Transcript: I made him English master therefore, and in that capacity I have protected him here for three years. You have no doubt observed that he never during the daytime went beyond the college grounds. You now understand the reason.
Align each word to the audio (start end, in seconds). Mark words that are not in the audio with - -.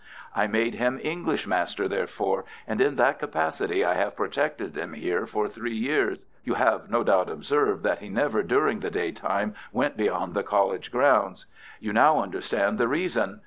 I 0.35 0.47
made 0.47 0.73
him 0.73 0.99
English 1.03 1.45
master 1.45 1.87
therefore, 1.87 2.43
and 2.65 2.81
in 2.81 2.95
that 2.95 3.19
capacity 3.19 3.85
I 3.85 3.93
have 3.93 4.15
protected 4.15 4.75
him 4.75 4.93
here 4.93 5.27
for 5.27 5.47
three 5.47 5.75
years. 5.75 6.17
You 6.43 6.55
have 6.55 6.89
no 6.89 7.03
doubt 7.03 7.29
observed 7.29 7.83
that 7.83 7.99
he 7.99 8.09
never 8.09 8.41
during 8.41 8.79
the 8.79 8.89
daytime 8.89 9.53
went 9.71 9.97
beyond 9.97 10.33
the 10.33 10.41
college 10.41 10.91
grounds. 10.91 11.45
You 11.79 11.93
now 11.93 12.19
understand 12.19 12.79
the 12.79 12.87
reason. 12.87 13.39